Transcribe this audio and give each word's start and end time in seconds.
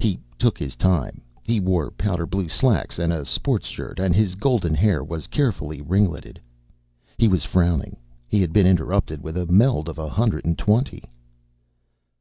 He 0.00 0.18
took 0.40 0.58
his 0.58 0.74
time. 0.74 1.20
He 1.40 1.60
wore 1.60 1.92
powder 1.92 2.26
blue 2.26 2.48
slacks 2.48 2.98
and 2.98 3.12
a 3.12 3.24
sports 3.24 3.68
shirt 3.68 4.00
and 4.00 4.12
his 4.12 4.34
golden 4.34 4.74
hair 4.74 5.04
was 5.04 5.28
carefully 5.28 5.80
ringleted. 5.80 6.40
He 7.16 7.28
was 7.28 7.44
frowning. 7.44 7.96
He 8.26 8.40
had 8.40 8.52
been 8.52 8.66
interrupted 8.66 9.22
with 9.22 9.36
a 9.36 9.46
meld 9.46 9.88
of 9.88 9.96
a 9.96 10.08
hundred 10.08 10.44
and 10.44 10.58
twenty. 10.58 11.04